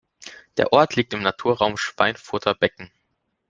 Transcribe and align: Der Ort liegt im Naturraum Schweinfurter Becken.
Der 0.57 0.73
Ort 0.73 0.95
liegt 0.95 1.13
im 1.13 1.21
Naturraum 1.21 1.77
Schweinfurter 1.77 2.55
Becken. 2.55 2.91